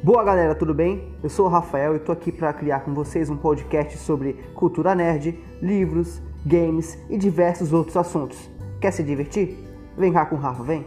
Boa 0.00 0.22
galera, 0.22 0.54
tudo 0.54 0.72
bem? 0.72 1.12
Eu 1.24 1.28
sou 1.28 1.46
o 1.46 1.48
Rafael 1.48 1.96
e 1.96 1.98
tô 1.98 2.12
aqui 2.12 2.30
para 2.30 2.52
criar 2.52 2.80
com 2.80 2.94
vocês 2.94 3.28
um 3.28 3.36
podcast 3.36 3.98
sobre 3.98 4.34
cultura 4.54 4.94
nerd, 4.94 5.36
livros, 5.60 6.22
games 6.46 6.96
e 7.10 7.18
diversos 7.18 7.72
outros 7.72 7.96
assuntos. 7.96 8.48
Quer 8.80 8.92
se 8.92 9.02
divertir? 9.02 9.58
Vem 9.96 10.12
cá 10.12 10.24
com 10.24 10.36
o 10.36 10.38
Rafa, 10.38 10.62
vem! 10.62 10.86